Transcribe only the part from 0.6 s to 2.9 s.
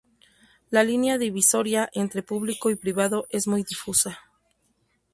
La línea divisoria entre público y